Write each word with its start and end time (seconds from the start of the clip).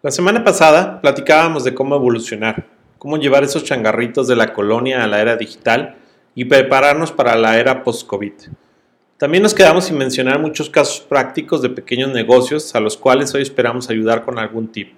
La 0.00 0.12
semana 0.12 0.44
pasada 0.44 1.00
platicábamos 1.00 1.64
de 1.64 1.74
cómo 1.74 1.96
evolucionar, 1.96 2.66
cómo 2.98 3.16
llevar 3.16 3.42
esos 3.42 3.64
changarritos 3.64 4.28
de 4.28 4.36
la 4.36 4.52
colonia 4.52 5.02
a 5.02 5.08
la 5.08 5.20
era 5.20 5.34
digital 5.34 5.96
y 6.36 6.44
prepararnos 6.44 7.10
para 7.10 7.34
la 7.34 7.58
era 7.58 7.82
post-COVID. 7.82 8.32
También 9.16 9.42
nos 9.42 9.54
quedamos 9.54 9.86
sin 9.86 9.98
mencionar 9.98 10.38
muchos 10.38 10.70
casos 10.70 11.00
prácticos 11.00 11.62
de 11.62 11.70
pequeños 11.70 12.12
negocios 12.12 12.76
a 12.76 12.80
los 12.80 12.96
cuales 12.96 13.34
hoy 13.34 13.42
esperamos 13.42 13.90
ayudar 13.90 14.24
con 14.24 14.38
algún 14.38 14.68
tip. 14.68 14.92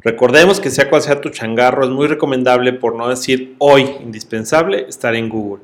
Recordemos 0.00 0.58
que 0.58 0.70
sea 0.70 0.90
cual 0.90 1.02
sea 1.02 1.20
tu 1.20 1.28
changarro, 1.28 1.84
es 1.84 1.90
muy 1.90 2.08
recomendable, 2.08 2.72
por 2.72 2.96
no 2.96 3.08
decir 3.08 3.54
hoy 3.58 3.82
indispensable, 4.02 4.86
estar 4.88 5.14
en 5.14 5.28
Google. 5.28 5.62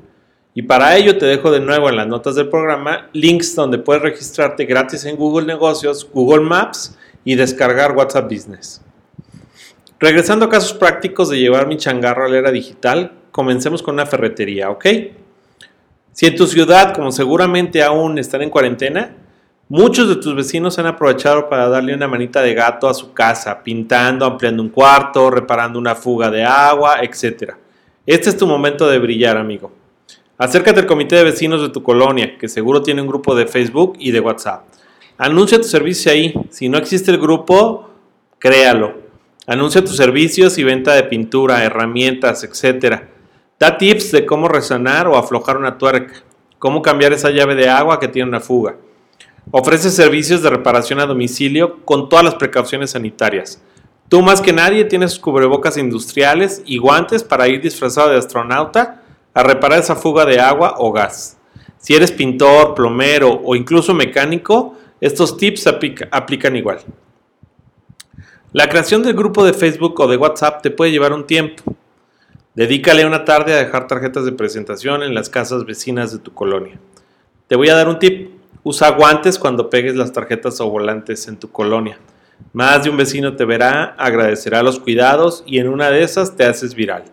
Y 0.53 0.61
para 0.61 0.95
ello 0.95 1.17
te 1.17 1.25
dejo 1.25 1.51
de 1.51 1.59
nuevo 1.59 1.89
en 1.89 1.97
las 1.97 2.07
notas 2.07 2.35
del 2.35 2.47
programa 2.47 3.09
links 3.11 3.55
donde 3.55 3.77
puedes 3.77 4.03
registrarte 4.03 4.63
gratis 4.63 5.03
en 5.03 5.17
Google 5.17 5.45
Negocios, 5.45 6.09
Google 6.13 6.45
Maps 6.45 6.97
y 7.27 7.35
descargar 7.35 7.91
WhatsApp 7.91 8.31
Business. 8.31 8.81
Regresando 9.99 10.45
a 10.45 10.49
casos 10.49 10.71
prácticos 10.71 11.29
de 11.29 11.37
llevar 11.37 11.67
mi 11.67 11.75
changarro 11.75 12.25
a 12.25 12.29
la 12.29 12.37
era 12.37 12.51
digital, 12.51 13.11
comencemos 13.31 13.83
con 13.83 13.95
una 13.95 14.05
ferretería, 14.05 14.69
¿ok? 14.69 14.85
Si 16.13 16.25
en 16.25 16.37
tu 16.37 16.47
ciudad, 16.47 16.93
como 16.95 17.11
seguramente 17.11 17.83
aún 17.83 18.17
están 18.17 18.43
en 18.43 18.49
cuarentena, 18.49 19.13
muchos 19.67 20.07
de 20.07 20.15
tus 20.15 20.37
vecinos 20.37 20.79
han 20.79 20.85
aprovechado 20.85 21.49
para 21.49 21.67
darle 21.67 21.93
una 21.93 22.07
manita 22.07 22.41
de 22.41 22.53
gato 22.53 22.87
a 22.87 22.93
su 22.93 23.11
casa, 23.11 23.61
pintando, 23.61 24.25
ampliando 24.25 24.63
un 24.63 24.69
cuarto, 24.69 25.29
reparando 25.29 25.77
una 25.77 25.95
fuga 25.95 26.31
de 26.31 26.45
agua, 26.45 26.99
etc. 27.01 27.55
Este 28.05 28.29
es 28.29 28.37
tu 28.37 28.47
momento 28.47 28.87
de 28.87 28.99
brillar, 28.99 29.35
amigo. 29.35 29.73
Acércate 30.37 30.79
al 30.79 30.85
comité 30.85 31.17
de 31.17 31.25
vecinos 31.25 31.61
de 31.61 31.67
tu 31.67 31.83
colonia, 31.83 32.37
que 32.37 32.47
seguro 32.47 32.81
tiene 32.81 33.01
un 33.01 33.07
grupo 33.09 33.35
de 33.35 33.47
Facebook 33.47 33.97
y 33.99 34.11
de 34.11 34.21
WhatsApp. 34.21 34.76
Anuncia 35.17 35.57
tu 35.57 35.63
servicio 35.63 36.11
ahí. 36.11 36.33
Si 36.51 36.69
no 36.69 36.77
existe 36.77 37.09
el 37.09 37.17
grupo, 37.17 37.89
créalo. 38.37 38.93
Anuncia 39.47 39.83
tus 39.83 39.95
servicios 39.95 40.57
y 40.57 40.63
venta 40.63 40.93
de 40.93 41.03
pintura, 41.03 41.63
herramientas, 41.63 42.43
etc. 42.43 43.01
Da 43.59 43.77
tips 43.77 44.11
de 44.11 44.25
cómo 44.25 44.47
resonar 44.47 45.07
o 45.07 45.17
aflojar 45.17 45.57
una 45.57 45.77
tuerca, 45.77 46.23
cómo 46.59 46.81
cambiar 46.81 47.13
esa 47.13 47.31
llave 47.31 47.55
de 47.55 47.67
agua 47.69 47.99
que 47.99 48.07
tiene 48.07 48.29
una 48.29 48.41
fuga. 48.41 48.75
Ofrece 49.49 49.89
servicios 49.89 50.43
de 50.43 50.49
reparación 50.49 50.99
a 50.99 51.05
domicilio 51.05 51.83
con 51.85 52.09
todas 52.09 52.25
las 52.25 52.35
precauciones 52.35 52.91
sanitarias. 52.91 53.61
Tú 54.09 54.21
más 54.21 54.41
que 54.41 54.53
nadie 54.53 54.85
tienes 54.85 55.17
cubrebocas 55.17 55.77
industriales 55.77 56.61
y 56.65 56.77
guantes 56.77 57.23
para 57.23 57.47
ir 57.47 57.61
disfrazado 57.61 58.09
de 58.09 58.17
astronauta 58.17 59.01
a 59.33 59.43
reparar 59.43 59.79
esa 59.79 59.95
fuga 59.95 60.25
de 60.25 60.39
agua 60.39 60.75
o 60.77 60.91
gas. 60.91 61.37
Si 61.77 61.95
eres 61.95 62.11
pintor, 62.11 62.75
plomero 62.75 63.41
o 63.43 63.55
incluso 63.55 63.93
mecánico, 63.93 64.75
estos 64.99 65.37
tips 65.37 65.67
aplican 65.67 66.55
igual. 66.55 66.79
La 68.53 68.69
creación 68.69 69.03
del 69.03 69.13
grupo 69.13 69.45
de 69.45 69.53
Facebook 69.53 69.99
o 69.99 70.07
de 70.07 70.17
WhatsApp 70.17 70.61
te 70.61 70.71
puede 70.71 70.91
llevar 70.91 71.13
un 71.13 71.27
tiempo. 71.27 71.63
Dedícale 72.55 73.05
una 73.05 73.23
tarde 73.23 73.53
a 73.53 73.57
dejar 73.57 73.87
tarjetas 73.87 74.25
de 74.25 74.31
presentación 74.31 75.03
en 75.03 75.13
las 75.13 75.29
casas 75.29 75.65
vecinas 75.65 76.11
de 76.11 76.19
tu 76.19 76.33
colonia. 76.33 76.79
Te 77.47 77.55
voy 77.55 77.69
a 77.69 77.75
dar 77.75 77.87
un 77.87 77.99
tip. 77.99 78.31
Usa 78.63 78.89
guantes 78.89 79.37
cuando 79.37 79.69
pegues 79.69 79.95
las 79.95 80.11
tarjetas 80.11 80.59
o 80.59 80.69
volantes 80.69 81.27
en 81.27 81.37
tu 81.37 81.51
colonia. 81.51 81.99
Más 82.53 82.83
de 82.83 82.89
un 82.89 82.97
vecino 82.97 83.35
te 83.35 83.45
verá, 83.45 83.95
agradecerá 83.97 84.63
los 84.63 84.79
cuidados 84.79 85.43
y 85.45 85.59
en 85.59 85.67
una 85.67 85.89
de 85.91 86.03
esas 86.03 86.35
te 86.35 86.45
haces 86.45 86.73
viral. 86.73 87.05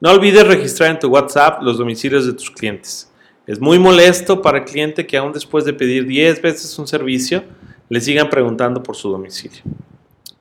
No 0.00 0.10
olvides 0.10 0.46
registrar 0.46 0.90
en 0.90 0.98
tu 0.98 1.08
WhatsApp 1.08 1.62
los 1.62 1.78
domicilios 1.78 2.26
de 2.26 2.32
tus 2.32 2.50
clientes. 2.50 3.09
Es 3.50 3.58
muy 3.60 3.80
molesto 3.80 4.42
para 4.42 4.58
el 4.58 4.64
cliente 4.64 5.08
que 5.08 5.16
aún 5.16 5.32
después 5.32 5.64
de 5.64 5.72
pedir 5.72 6.06
10 6.06 6.40
veces 6.40 6.78
un 6.78 6.86
servicio, 6.86 7.42
le 7.88 8.00
sigan 8.00 8.30
preguntando 8.30 8.80
por 8.80 8.94
su 8.94 9.10
domicilio. 9.10 9.62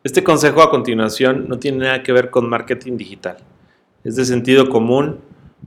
Este 0.04 0.24
consejo 0.24 0.62
a 0.62 0.70
continuación 0.70 1.48
no 1.48 1.58
tiene 1.58 1.86
nada 1.86 2.04
que 2.04 2.12
ver 2.12 2.30
con 2.30 2.48
marketing 2.48 2.98
digital. 2.98 3.38
Es 4.04 4.16
de 4.16 4.26
sentido 4.26 4.70
común, 4.70 5.22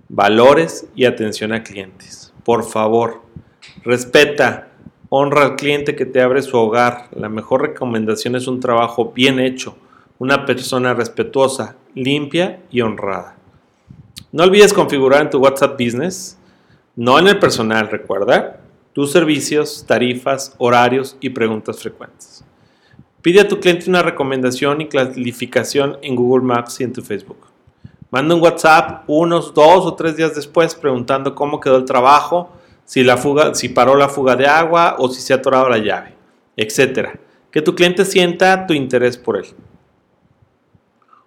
valores 0.09 0.87
y 0.95 1.05
atención 1.05 1.53
a 1.53 1.65
clientes. 1.65 2.33
Por 2.45 2.63
favor, 2.63 3.23
respeta, 3.83 4.69
honra 5.09 5.43
al 5.43 5.57
cliente 5.57 5.97
que 5.97 6.07
te 6.07 6.23
abre 6.23 6.43
su 6.43 6.57
hogar. 6.57 7.09
La 7.11 7.29
mejor 7.29 7.63
recomendación 7.63 8.37
es 8.37 8.47
un 8.47 8.61
trabajo 8.61 9.11
bien 9.17 9.41
hecho, 9.41 9.77
una 10.21 10.47
persona 10.47 10.95
respetuosa, 10.95 11.75
limpia 11.97 12.61
y 12.71 12.83
honrada. 12.83 13.35
No 14.31 14.45
olvides 14.45 14.73
configurar 14.73 15.23
en 15.23 15.31
tu 15.31 15.39
WhatsApp 15.39 15.73
Business 15.73 16.39
no 16.97 17.19
en 17.19 17.29
el 17.29 17.39
personal, 17.39 17.89
recuerda, 17.89 18.61
tus 18.93 19.13
servicios, 19.13 19.85
tarifas, 19.87 20.55
horarios 20.59 21.17
y 21.21 21.31
preguntas 21.31 21.81
frecuentes. 21.81 22.45
Pide 23.23 23.41
a 23.41 23.49
tu 23.49 23.61
cliente 23.61 23.89
una 23.89 24.03
recomendación 24.03 24.81
y 24.81 24.89
clasificación 24.89 25.97
en 26.03 26.17
Google 26.17 26.45
Maps 26.45 26.81
y 26.81 26.85
en 26.85 26.93
tu 26.93 27.03
Facebook. 27.03 27.47
Manda 28.11 28.35
un 28.35 28.43
WhatsApp 28.43 29.05
unos 29.07 29.55
dos 29.55 29.87
o 29.87 29.95
tres 29.95 30.17
días 30.17 30.35
después 30.35 30.75
preguntando 30.75 31.35
cómo 31.35 31.61
quedó 31.61 31.77
el 31.77 31.87
trabajo, 31.87 32.51
si, 32.85 33.03
la 33.03 33.17
fuga, 33.17 33.55
si 33.55 33.71
paró 33.71 33.95
la 33.95 34.11
fuga 34.11 34.37
de 34.37 34.47
agua 34.47 34.97
o 34.99 35.09
si 35.09 35.23
se 35.23 35.33
ha 35.33 35.37
atorado 35.37 35.69
la 35.69 35.79
llave, 35.79 36.15
etc. 36.57 37.19
Que 37.51 37.63
tu 37.63 37.75
cliente 37.75 38.05
sienta 38.05 38.67
tu 38.67 38.75
interés 38.75 39.17
por 39.17 39.39
él. 39.39 39.47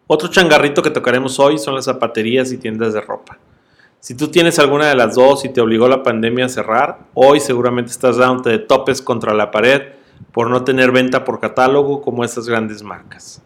Otro 0.06 0.28
changarrito 0.28 0.84
que 0.84 0.92
tocaremos 0.92 1.40
hoy 1.40 1.58
son 1.58 1.74
las 1.74 1.86
zapaterías 1.86 2.52
y 2.52 2.58
tiendas 2.58 2.94
de 2.94 3.02
ropa. 3.02 3.40
Si 4.06 4.14
tú 4.14 4.28
tienes 4.28 4.60
alguna 4.60 4.86
de 4.86 4.94
las 4.94 5.16
dos 5.16 5.46
y 5.46 5.50
te 5.50 5.62
obligó 5.62 5.88
la 5.88 6.04
pandemia 6.04 6.46
a 6.46 6.50
cerrar, 6.50 7.00
hoy 7.16 7.40
seguramente 7.40 7.90
estás 7.90 8.18
dándote 8.18 8.52
de 8.52 8.60
topes 8.60 9.02
contra 9.02 9.34
la 9.34 9.50
pared 9.50 9.82
por 10.32 10.48
no 10.52 10.64
tener 10.64 10.92
venta 10.92 11.24
por 11.24 11.40
catálogo 11.40 12.04
como 12.04 12.24
esas 12.24 12.48
grandes 12.48 12.84
marcas. 12.84 13.42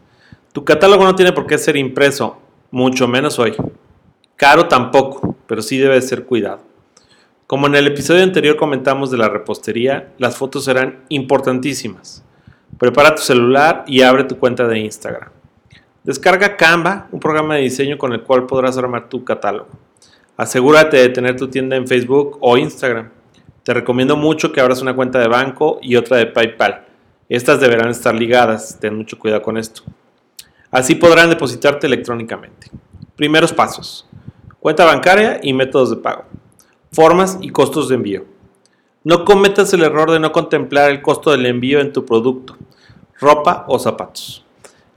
Tu 0.52 0.66
catálogo 0.66 1.06
no 1.06 1.16
tiene 1.16 1.32
por 1.32 1.48
qué 1.48 1.58
ser 1.58 1.78
impreso, 1.78 2.42
mucho 2.72 3.08
menos 3.08 3.40
hoy. 3.40 3.56
Caro 4.36 4.68
tampoco, 4.68 5.38
pero 5.48 5.62
sí 5.62 5.78
debe 5.78 6.02
ser 6.02 6.26
cuidado. 6.26 6.60
Como 7.48 7.68
en 7.68 7.76
el 7.76 7.88
episodio 7.88 8.24
anterior 8.24 8.58
comentamos 8.58 9.12
de 9.12 9.18
la 9.18 9.30
repostería, 9.30 10.12
las 10.18 10.36
fotos 10.36 10.66
serán 10.66 11.06
importantísimas. 11.08 12.26
Prepara 12.78 13.16
tu 13.16 13.22
celular 13.22 13.86
y 13.88 14.02
abre 14.02 14.26
tu 14.26 14.38
cuenta 14.38 14.68
de 14.68 14.78
Instagram. 14.80 15.30
Descarga 16.04 16.58
Canva, 16.58 17.08
un 17.14 17.22
programa 17.22 17.56
de 17.56 17.62
diseño 17.62 17.98
con 17.98 18.12
el 18.12 18.24
cual 18.24 18.46
podrás 18.46 18.78
armar 18.78 19.08
tu 19.08 19.24
catálogo. 19.24 19.70
Asegúrate 20.40 20.96
de 20.96 21.10
tener 21.10 21.36
tu 21.36 21.50
tienda 21.50 21.76
en 21.76 21.86
Facebook 21.86 22.38
o 22.40 22.56
Instagram. 22.56 23.10
Te 23.62 23.74
recomiendo 23.74 24.16
mucho 24.16 24.54
que 24.54 24.62
abras 24.62 24.82
una 24.82 24.96
cuenta 24.96 25.20
de 25.20 25.28
banco 25.28 25.80
y 25.82 25.98
otra 25.98 26.16
de 26.16 26.28
PayPal. 26.28 26.86
Estas 27.28 27.60
deberán 27.60 27.90
estar 27.90 28.16
ligadas, 28.16 28.78
ten 28.80 28.96
mucho 28.96 29.20
cuidado 29.20 29.42
con 29.42 29.58
esto. 29.58 29.82
Así 30.72 30.96
podrán 30.96 31.30
depositarte 31.30 31.88
electrónicamente. 31.88 32.72
Primeros 33.18 33.52
pasos. 33.52 34.08
Cuenta 34.62 34.86
bancaria 34.86 35.42
y 35.44 35.52
métodos 35.52 35.90
de 35.90 35.98
pago. 35.98 36.24
Formas 36.94 37.38
y 37.42 37.50
costos 37.50 37.90
de 37.90 37.96
envío. 37.96 38.24
No 39.04 39.26
cometas 39.26 39.74
el 39.74 39.84
error 39.84 40.10
de 40.10 40.22
no 40.22 40.32
contemplar 40.32 40.90
el 40.90 41.02
costo 41.02 41.32
del 41.32 41.48
envío 41.48 41.82
en 41.82 41.92
tu 41.92 42.06
producto, 42.06 42.56
ropa 43.20 43.66
o 43.68 43.78
zapatos. 43.78 44.46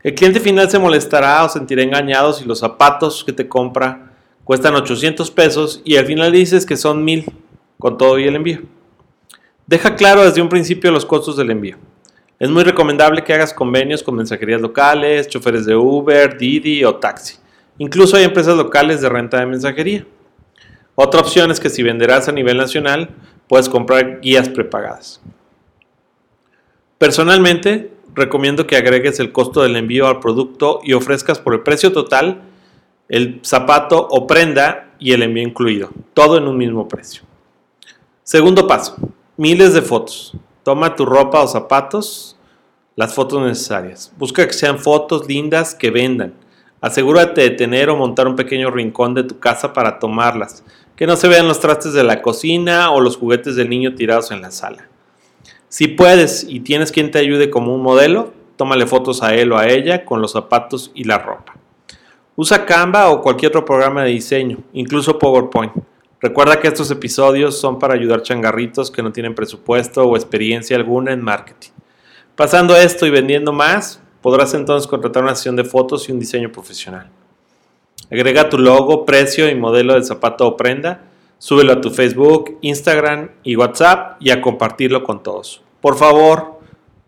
El 0.05 0.15
cliente 0.15 0.39
final 0.39 0.71
se 0.71 0.79
molestará 0.79 1.43
o 1.43 1.49
sentirá 1.49 1.83
engañado 1.83 2.33
si 2.33 2.45
los 2.45 2.61
zapatos 2.61 3.25
que 3.25 3.33
te 3.33 3.49
compra 3.49 4.12
cuestan 4.45 4.75
800 4.75 5.31
pesos 5.31 5.83
y 5.85 5.97
al 5.97 6.07
final 6.07 6.33
dices 6.33 6.67
que 6.67 6.77
son 6.77 7.05
1000 7.05 7.27
con 7.79 7.99
todo 7.99 8.19
y 8.19 8.25
el 8.25 8.37
envío. 8.37 8.61
Deja 9.67 9.97
claro 9.97 10.25
desde 10.25 10.43
un 10.43 10.49
principio 10.49 10.91
los 10.91 11.07
costos 11.07 11.37
del 11.37 11.51
envío. 11.51 11.77
Es 12.39 12.51
muy 12.51 12.65
recomendable 12.65 13.23
que 13.23 13.33
hagas 13.33 13.55
convenios 13.55 14.03
con 14.03 14.17
mensajerías 14.17 14.61
locales, 14.61 15.29
choferes 15.29 15.65
de 15.65 15.77
Uber, 15.77 16.37
Didi 16.37 16.85
o 16.85 16.97
taxi. 16.97 17.37
Incluso 17.79 18.17
hay 18.17 18.25
empresas 18.25 18.57
locales 18.57 19.01
de 19.01 19.09
renta 19.09 19.39
de 19.39 19.47
mensajería. 19.47 20.07
Otra 20.95 21.21
opción 21.21 21.51
es 21.51 21.61
que 21.61 21.71
si 21.71 21.83
venderás 21.83 22.29
a 22.29 22.33
nivel 22.33 22.57
nacional, 22.57 23.11
puedes 23.49 23.69
comprar 23.69 24.21
guías 24.21 24.49
prepagadas. 24.49 25.21
Personalmente, 26.99 27.93
recomiendo 28.15 28.67
que 28.67 28.77
agregues 28.77 29.19
el 29.21 29.33
costo 29.33 29.63
del 29.63 29.77
envío 29.77 30.07
al 30.07 30.21
producto 30.21 30.81
y 30.85 30.93
ofrezcas 30.93 31.39
por 31.39 31.55
el 31.55 31.61
precio 31.61 31.93
total 31.93 32.43
el 33.13 33.41
zapato 33.45 34.09
o 34.11 34.27
prenda 34.27 34.95
y 34.99 35.13
el 35.13 35.23
envío 35.23 35.47
incluido, 35.47 35.91
todo 36.15 36.39
en 36.39 36.49
un 36.49 36.57
mismo 36.57 36.89
precio. 36.89 37.23
Segundo 38.23 38.67
paso, 38.67 38.97
miles 39.37 39.75
de 39.75 39.83
fotos. 39.83 40.33
Toma 40.63 40.97
tu 40.97 41.05
ropa 41.05 41.43
o 41.43 41.47
zapatos, 41.47 42.39
las 42.97 43.13
fotos 43.13 43.43
necesarias. 43.43 44.15
Busca 44.17 44.47
que 44.47 44.55
sean 44.55 44.79
fotos 44.79 45.29
lindas 45.29 45.75
que 45.75 45.91
vendan. 45.91 46.33
Asegúrate 46.81 47.43
de 47.43 47.51
tener 47.51 47.91
o 47.91 47.97
montar 47.97 48.27
un 48.27 48.35
pequeño 48.35 48.71
rincón 48.71 49.13
de 49.13 49.25
tu 49.25 49.39
casa 49.39 49.75
para 49.75 49.99
tomarlas. 49.99 50.65
Que 50.97 51.07
no 51.07 51.17
se 51.17 51.29
vean 51.29 51.49
los 51.49 51.61
trastes 51.61 51.93
de 51.93 52.05
la 52.05 52.23
cocina 52.23 52.93
o 52.93 53.03
los 53.03 53.19
juguetes 53.19 53.57
del 53.57 53.69
niño 53.69 53.95
tirados 53.95 54.31
en 54.31 54.41
la 54.41 54.51
sala. 54.51 54.89
Si 55.69 55.87
puedes 55.87 56.47
y 56.49 56.61
tienes 56.61 56.91
quien 56.91 57.11
te 57.11 57.19
ayude 57.19 57.51
como 57.51 57.75
un 57.75 57.83
modelo, 57.83 58.33
tómale 58.57 58.87
fotos 58.87 59.23
a 59.23 59.35
él 59.35 59.53
o 59.53 59.59
a 59.59 59.69
ella 59.69 60.07
con 60.07 60.23
los 60.23 60.33
zapatos 60.33 60.93
y 60.95 61.05
la 61.05 61.19
ropa. 61.19 61.57
Usa 62.37 62.65
Canva 62.65 63.11
o 63.11 63.21
cualquier 63.21 63.51
otro 63.51 63.65
programa 63.65 64.05
de 64.05 64.11
diseño, 64.11 64.59
incluso 64.73 65.19
PowerPoint. 65.19 65.73
Recuerda 66.21 66.61
que 66.61 66.69
estos 66.69 66.91
episodios 66.91 67.59
son 67.59 67.79
para 67.79 67.95
ayudar 67.95 68.23
changarritos 68.23 68.91
que 68.91 69.03
no 69.03 69.13
tienen 69.13 69.35
presupuesto 69.35 70.05
o 70.05 70.17
experiencia 70.17 70.77
alguna 70.77 71.13
en 71.13 71.23
marketing. 71.23 71.71
Pasando 72.37 72.77
esto 72.77 73.07
y 73.07 73.11
vendiendo 73.11 73.53
más, 73.53 74.03
Podrás 74.23 74.55
entonces 74.55 74.89
contratar 74.89 75.25
una 75.25 75.35
sesión 75.35 75.57
de 75.57 75.65
fotos 75.65 76.09
y 76.09 76.13
un 76.13 76.21
diseño 76.21 76.51
profesional. 76.53 77.11
Agrega 78.11 78.49
tu 78.49 78.57
logo, 78.57 79.05
precio 79.05 79.51
y 79.51 79.57
modelo 79.57 79.95
de 79.95 80.05
zapato 80.05 80.47
o 80.47 80.57
prenda. 80.57 81.03
Súbelo 81.39 81.73
a 81.73 81.81
tu 81.81 81.91
Facebook, 81.91 82.57
Instagram 82.61 83.31
y 83.43 83.57
WhatsApp 83.57 84.23
y 84.23 84.31
a 84.31 84.41
compartirlo 84.41 85.03
con 85.03 85.25
todos. 85.25 85.61
Por 85.81 85.97
favor, 85.97 86.61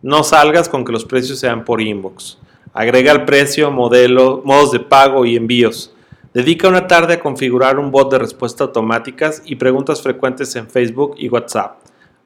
no 0.02 0.24
salgas 0.24 0.68
con 0.68 0.84
que 0.84 0.90
los 0.90 1.04
precios 1.04 1.38
sean 1.38 1.64
por 1.64 1.80
inbox. 1.80 2.38
Agrega 2.74 3.12
el 3.12 3.24
precio, 3.24 3.70
modelo, 3.70 4.42
modos 4.44 4.72
de 4.72 4.80
pago 4.80 5.24
y 5.24 5.36
envíos. 5.36 5.94
Dedica 6.34 6.68
una 6.68 6.88
tarde 6.88 7.14
a 7.14 7.20
configurar 7.20 7.78
un 7.78 7.92
bot 7.92 8.10
de 8.10 8.18
respuesta 8.18 8.64
automáticas 8.64 9.42
y 9.44 9.54
preguntas 9.54 10.02
frecuentes 10.02 10.56
en 10.56 10.68
Facebook 10.68 11.14
y 11.16 11.28
WhatsApp. 11.28 11.78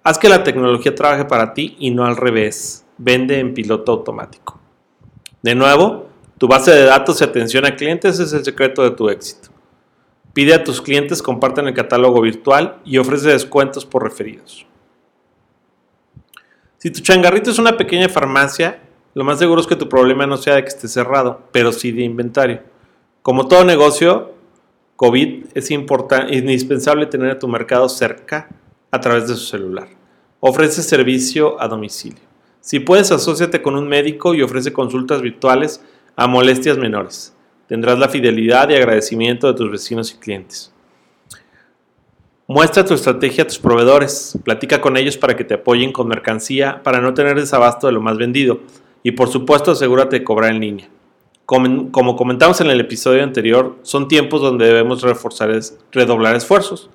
Haz 0.02 0.16
que 0.16 0.30
la 0.30 0.42
tecnología 0.42 0.94
trabaje 0.94 1.26
para 1.26 1.52
ti 1.52 1.76
y 1.78 1.90
no 1.90 2.06
al 2.06 2.16
revés. 2.16 2.86
Vende 2.96 3.38
en 3.38 3.52
piloto 3.52 3.92
automático. 3.92 4.58
De 5.42 5.54
nuevo, 5.54 6.06
tu 6.38 6.48
base 6.48 6.70
de 6.70 6.84
datos 6.84 7.20
y 7.20 7.24
atención 7.24 7.66
a 7.66 7.76
clientes 7.76 8.18
es 8.18 8.32
el 8.32 8.42
secreto 8.42 8.82
de 8.82 8.92
tu 8.92 9.10
éxito. 9.10 9.50
Pide 10.32 10.54
a 10.54 10.64
tus 10.64 10.80
clientes 10.80 11.20
compartan 11.20 11.68
el 11.68 11.74
catálogo 11.74 12.22
virtual 12.22 12.78
y 12.86 12.96
ofrece 12.96 13.28
descuentos 13.28 13.84
por 13.84 14.02
referidos. 14.02 14.66
Si 16.78 16.90
tu 16.90 17.00
changarrito 17.00 17.50
es 17.50 17.58
una 17.58 17.76
pequeña 17.76 18.08
farmacia, 18.08 18.80
lo 19.18 19.24
más 19.24 19.40
seguro 19.40 19.60
es 19.60 19.66
que 19.66 19.74
tu 19.74 19.88
problema 19.88 20.28
no 20.28 20.36
sea 20.36 20.54
de 20.54 20.62
que 20.62 20.68
esté 20.68 20.86
cerrado, 20.86 21.40
pero 21.50 21.72
sí 21.72 21.90
de 21.90 22.04
inventario. 22.04 22.62
Como 23.20 23.48
todo 23.48 23.64
negocio, 23.64 24.30
COVID 24.94 25.46
es 25.56 25.72
indispensable 25.72 27.06
tener 27.06 27.32
a 27.32 27.38
tu 27.40 27.48
mercado 27.48 27.88
cerca 27.88 28.48
a 28.92 29.00
través 29.00 29.26
de 29.26 29.34
su 29.34 29.44
celular. 29.44 29.88
Ofrece 30.38 30.84
servicio 30.84 31.60
a 31.60 31.66
domicilio. 31.66 32.22
Si 32.60 32.78
puedes, 32.78 33.10
asóciate 33.10 33.60
con 33.60 33.74
un 33.74 33.88
médico 33.88 34.34
y 34.34 34.42
ofrece 34.42 34.72
consultas 34.72 35.20
virtuales 35.20 35.82
a 36.14 36.28
molestias 36.28 36.78
menores. 36.78 37.34
Tendrás 37.66 37.98
la 37.98 38.08
fidelidad 38.08 38.68
y 38.68 38.76
agradecimiento 38.76 39.48
de 39.48 39.54
tus 39.54 39.68
vecinos 39.68 40.12
y 40.12 40.18
clientes. 40.18 40.72
Muestra 42.46 42.84
tu 42.84 42.94
estrategia 42.94 43.42
a 43.42 43.46
tus 43.48 43.58
proveedores. 43.58 44.38
Platica 44.44 44.80
con 44.80 44.96
ellos 44.96 45.16
para 45.16 45.34
que 45.34 45.42
te 45.42 45.54
apoyen 45.54 45.90
con 45.90 46.06
mercancía 46.06 46.84
para 46.84 47.00
no 47.00 47.14
tener 47.14 47.34
desabasto 47.34 47.88
de 47.88 47.94
lo 47.94 48.00
más 48.00 48.16
vendido. 48.16 48.60
Y 49.08 49.12
por 49.12 49.30
supuesto, 49.30 49.70
asegúrate 49.70 50.18
de 50.18 50.22
cobrar 50.22 50.50
en 50.50 50.60
línea. 50.60 50.90
Como, 51.46 52.14
comentamos 52.14 52.60
en 52.60 52.66
el 52.66 52.78
episodio 52.78 53.22
anterior, 53.22 53.78
son 53.80 54.06
tiempos 54.06 54.42
donde 54.42 54.66
debemos 54.66 55.00
reforzar, 55.00 55.50
redoblar 55.90 56.36
esfuerzos. 56.36 56.90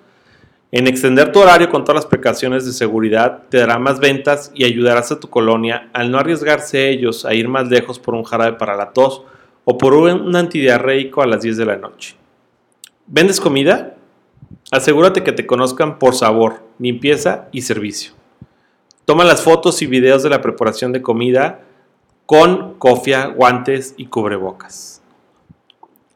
En 0.72 0.86
extender 0.86 1.32
tu 1.32 1.40
horario 1.40 1.72
con 1.72 1.84
todas 1.84 2.04
las 2.04 2.06
precauciones 2.06 2.68
de 2.68 2.72
seguridad 2.72 3.46
te 3.50 3.58
dará 3.58 3.80
más 3.80 4.00
ventas 4.00 4.52
y 4.54 4.64
ayudarás 4.64 5.12
a 5.12 5.20
tu 5.20 5.28
colonia 5.28 5.90
al 5.92 6.12
no 6.12 6.20
arriesgarse 6.20 6.92
ellos 6.92 7.26
a 7.26 7.34
ir 7.34 7.48
más 7.48 7.70
lejos 7.70 7.98
por 7.98 8.14
un 8.14 8.24
jarabe 8.24 8.58
para 8.58 8.76
la 8.76 8.92
tos 8.92 9.24
o 9.66 9.80
por 9.80 9.96
un 9.96 10.36
antidiarreico 10.36 11.24
a 11.24 11.26
las 11.26 11.42
10 11.42 11.58
de 11.58 11.66
la 11.66 11.78
noche. 11.78 12.16
¿Vendes 13.08 13.42
comida? 13.42 13.96
Asegúrate 14.70 15.24
que 15.24 15.32
te 15.32 15.48
conozcan 15.48 15.98
por 15.98 16.14
sabor, 16.14 16.62
limpieza 16.78 17.48
y 17.52 17.64
servicio. 17.64 18.14
Toma 19.06 19.24
las 19.24 19.42
fotos 19.42 19.82
y 19.82 19.88
videos 19.88 20.22
de 20.22 20.30
la 20.30 20.42
preparación 20.42 20.92
de 20.92 21.02
comida 21.02 21.62
con 22.26 22.76
cofia, 22.80 23.28
guantes 23.28 23.94
y 23.98 24.06
cubrebocas. 24.06 25.02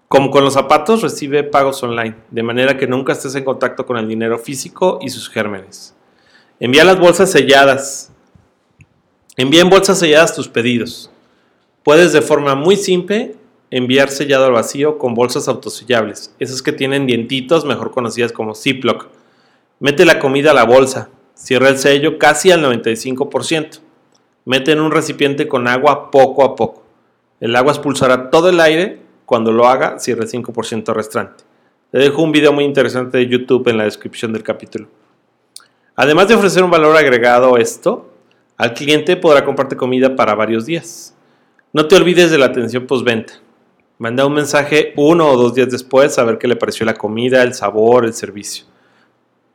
Como 0.07 0.31
con 0.31 0.43
los 0.43 0.53
zapatos, 0.53 1.01
recibe 1.01 1.43
pagos 1.43 1.83
online, 1.83 2.15
de 2.31 2.43
manera 2.43 2.77
que 2.77 2.87
nunca 2.87 3.11
estés 3.11 3.35
en 3.35 3.43
contacto 3.43 3.85
con 3.85 3.97
el 3.97 4.07
dinero 4.07 4.39
físico 4.39 4.99
y 5.01 5.09
sus 5.09 5.29
gérmenes. 5.29 5.95
Envía 6.59 6.85
las 6.85 6.97
bolsas 6.97 7.29
selladas. 7.29 8.11
Envía 9.35 9.61
en 9.61 9.69
bolsas 9.69 9.99
selladas 9.99 10.33
tus 10.33 10.47
pedidos. 10.47 11.11
Puedes 11.83 12.13
de 12.13 12.21
forma 12.21 12.55
muy 12.55 12.77
simple 12.77 13.35
enviar 13.69 14.09
sellado 14.09 14.45
al 14.45 14.53
vacío 14.53 14.97
con 14.97 15.13
bolsas 15.13 15.49
autosellables, 15.49 16.33
esas 16.39 16.61
que 16.61 16.71
tienen 16.71 17.05
dientitos, 17.05 17.65
mejor 17.65 17.91
conocidas 17.91 18.31
como 18.31 18.55
Ziploc. 18.55 19.07
Mete 19.79 20.05
la 20.05 20.19
comida 20.19 20.51
a 20.51 20.53
la 20.53 20.63
bolsa, 20.63 21.09
cierra 21.33 21.69
el 21.69 21.77
sello 21.77 22.17
casi 22.17 22.51
al 22.51 22.63
95%. 22.63 23.81
Mete 24.47 24.71
en 24.71 24.79
un 24.79 24.91
recipiente 24.91 25.45
con 25.45 25.67
agua 25.67 26.09
poco 26.09 26.45
a 26.45 26.55
poco. 26.55 26.81
El 27.41 27.53
agua 27.57 27.73
expulsará 27.73 28.29
todo 28.29 28.47
el 28.47 28.61
aire 28.61 28.97
cuando 29.25 29.51
lo 29.51 29.67
haga, 29.67 29.99
cierre 29.99 30.23
el 30.23 30.29
5% 30.29 30.93
restante. 30.93 31.43
Te 31.91 31.97
dejo 31.97 32.21
un 32.21 32.31
video 32.31 32.53
muy 32.53 32.63
interesante 32.63 33.17
de 33.17 33.27
YouTube 33.27 33.67
en 33.67 33.77
la 33.77 33.83
descripción 33.83 34.31
del 34.31 34.43
capítulo. 34.43 34.87
Además 35.97 36.29
de 36.29 36.35
ofrecer 36.35 36.63
un 36.63 36.71
valor 36.71 36.95
agregado 36.95 37.57
a 37.57 37.59
esto, 37.59 38.09
al 38.55 38.73
cliente 38.73 39.17
podrá 39.17 39.43
comprarte 39.43 39.75
comida 39.75 40.15
para 40.15 40.33
varios 40.33 40.65
días. 40.65 41.13
No 41.73 41.89
te 41.89 41.97
olvides 41.97 42.31
de 42.31 42.37
la 42.37 42.45
atención 42.45 42.87
postventa. 42.87 43.33
Manda 43.97 44.25
un 44.25 44.33
mensaje 44.33 44.93
uno 44.95 45.29
o 45.29 45.35
dos 45.35 45.55
días 45.55 45.69
después 45.69 46.17
a 46.17 46.23
ver 46.23 46.37
qué 46.37 46.47
le 46.47 46.55
pareció 46.55 46.85
la 46.85 46.93
comida, 46.93 47.43
el 47.43 47.53
sabor, 47.53 48.05
el 48.05 48.13
servicio. 48.13 48.63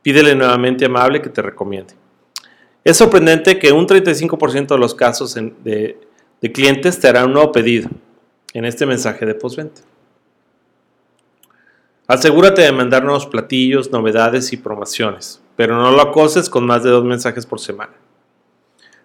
Pídele 0.03 0.35
nuevamente 0.35 0.85
amable 0.85 1.19
que 1.19 1.29
te 1.29 1.41
recomiende. 1.41 1.95
Es 2.83 2.97
sorprendente 2.97 3.59
que 3.59 3.71
un 3.71 3.87
35% 3.87 4.67
de 4.67 4.77
los 4.77 4.93
casos 4.93 5.35
de, 5.35 5.97
clientes 6.53 6.99
te 6.99 7.07
hará 7.07 7.25
un 7.25 7.31
nuevo 7.31 7.53
pedido 7.53 7.89
en 8.53 8.65
este 8.65 8.85
mensaje 8.85 9.25
de 9.25 9.35
postventa. 9.35 9.81
Asegúrate 12.07 12.61
de 12.61 12.73
mandar 12.73 13.05
nuevos 13.05 13.25
platillos, 13.25 13.89
novedades 13.89 14.51
y 14.51 14.57
promociones, 14.57 15.41
pero 15.55 15.77
no 15.77 15.91
lo 15.91 16.01
acoses 16.01 16.49
con 16.49 16.65
más 16.65 16.83
de 16.83 16.89
dos 16.89 17.05
mensajes 17.05 17.45
por 17.45 17.61
semana. 17.61 17.93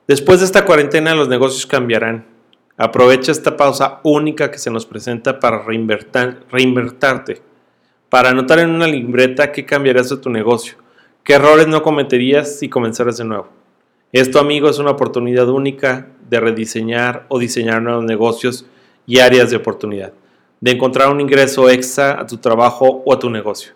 Después 0.09 0.41
de 0.41 0.47
esta 0.47 0.65
cuarentena 0.65 1.15
los 1.15 1.29
negocios 1.29 1.65
cambiarán. 1.65 2.27
Aprovecha 2.77 3.31
esta 3.31 3.57
pausa 3.57 4.01
única 4.03 4.51
que 4.51 4.59
se 4.59 4.71
nos 4.71 4.87
presenta 4.87 5.39
para 5.39 5.63
reinvertarte, 5.63 7.43
para 8.09 8.31
anotar 8.31 8.59
en 8.59 8.71
una 8.71 8.89
libreta 8.89 9.53
qué 9.53 9.65
cambiarías 9.65 10.09
de 10.09 10.17
tu 10.17 10.31
negocio, 10.31 10.77
qué 11.23 11.35
errores 11.35 11.69
no 11.69 11.83
cometerías 11.83 12.59
si 12.59 12.69
comenzaras 12.69 13.19
de 13.19 13.25
nuevo. 13.25 13.58
Esto, 14.13 14.41
amigo, 14.41 14.71
es 14.71 14.79
una 14.79 14.93
oportunidad 14.93 15.51
única 15.51 16.09
de 16.31 16.41
rediseñar 16.41 17.27
o 17.29 17.39
diseñar 17.39 17.83
nuevos 17.83 18.05
negocios 18.05 18.65
y 19.07 19.19
áreas 19.19 19.51
de 19.51 19.57
oportunidad, 19.57 20.15
de 20.61 20.71
encontrar 20.71 21.11
un 21.11 21.21
ingreso 21.21 21.69
extra 21.69 22.19
a 22.19 22.27
tu 22.27 22.39
trabajo 22.39 23.03
o 23.05 23.13
a 23.13 23.19
tu 23.19 23.29
negocio. 23.29 23.73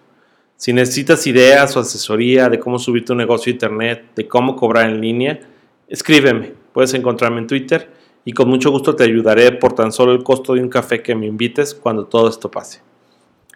Si 0.57 0.73
necesitas 0.73 1.27
ideas 1.27 1.77
o 1.77 1.81
asesoría 1.81 2.49
de 2.49 2.59
cómo 2.59 2.79
subir 2.79 3.05
tu 3.05 3.15
negocio 3.15 3.51
a 3.51 3.55
internet, 3.55 4.05
de 4.17 4.27
cómo 4.27 4.57
cobrar 4.57 4.89
en 4.89 5.03
línea, 5.03 5.41
escríbeme. 5.87 6.55
Puedes 6.73 6.95
encontrarme 6.95 7.41
en 7.41 7.47
Twitter 7.47 7.91
y 8.25 8.33
con 8.33 8.49
mucho 8.49 8.71
gusto 8.71 8.97
te 8.97 9.05
ayudaré 9.05 9.53
por 9.53 9.75
tan 9.75 9.93
solo 9.93 10.13
el 10.13 10.23
costo 10.23 10.55
de 10.55 10.63
un 10.63 10.71
café 10.71 11.03
que 11.03 11.15
me 11.15 11.27
invites 11.27 11.75
cuando 11.75 12.07
todo 12.07 12.29
esto 12.29 12.51
pase. 12.51 12.81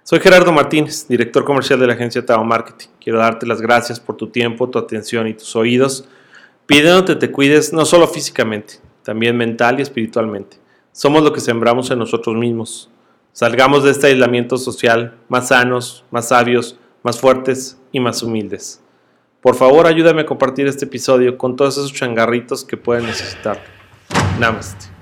Soy 0.03 0.21
Gerardo 0.21 0.53
Martínez, 0.53 1.09
director 1.09 1.43
comercial 1.45 1.81
de 1.81 1.87
la 1.87 1.95
agencia 1.95 2.27
Tao 2.27 2.45
Marketing. 2.45 2.89
Quiero 3.01 3.19
darte 3.19 3.47
las 3.47 3.63
gracias 3.63 3.99
por 3.99 4.17
tu 4.17 4.27
tiempo, 4.27 4.69
tu 4.69 4.79
atención 4.79 5.27
y 5.27 5.35
tus 5.35 5.57
oídos, 5.57 6.07
pidiéndote 6.67 7.17
te 7.17 7.31
cuides 7.31 7.73
no 7.73 7.85
solo 7.85 8.07
físicamente, 8.09 8.75
también 9.03 9.37
mental 9.37 9.79
y 9.79 9.83
espiritualmente. 9.83 10.59
Somos 10.93 11.23
lo 11.23 11.33
que 11.33 11.41
sembramos 11.41 11.91
en 11.91 11.99
nosotros 11.99 12.37
mismos. 12.37 12.91
Salgamos 13.33 13.85
de 13.85 13.91
este 13.91 14.07
aislamiento 14.09 14.57
social 14.57 15.17
más 15.29 15.49
sanos, 15.49 16.05
más 16.11 16.29
sabios, 16.29 16.79
más 17.03 17.21
fuertes 17.21 17.79
y 17.93 18.01
más 18.01 18.23
humildes. 18.23 18.81
Por 19.43 19.55
favor, 19.55 19.87
ayúdame 19.87 20.23
a 20.23 20.27
compartir 20.27 20.67
este 20.67 20.87
episodio 20.87 21.39
con 21.39 21.55
todos 21.55 21.77
esos 21.77 21.93
changarritos 21.93 22.65
que 22.65 22.77
pueden 22.77 23.07
necesitar. 23.07 23.63
Namaste. 24.41 24.96